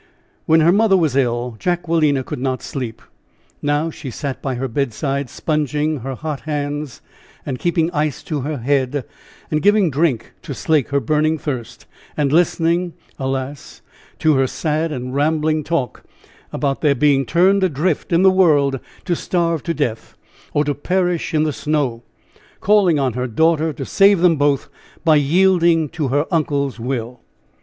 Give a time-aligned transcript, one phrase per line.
[0.47, 3.03] When her mother was ill, Jacquelina could not sleep.
[3.61, 7.03] Now she sat by her bedside sponging her hot hands
[7.45, 9.05] and keeping ice to her head
[9.51, 11.85] and giving drink to slake her burning thirst
[12.17, 13.83] and listening, alas!
[14.17, 16.01] to her sad and rambling talk
[16.51, 20.17] about their being turned adrift in the world to starve to death,
[20.51, 22.01] or to perish in the snow
[22.59, 24.67] calling on her daughter to save them both
[25.05, 27.19] by yielding to her uncle's will!